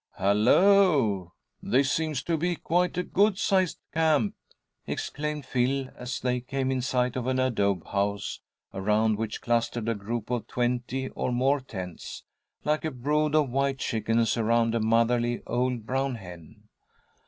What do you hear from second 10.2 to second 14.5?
of twenty or more tents, like a brood of white chickens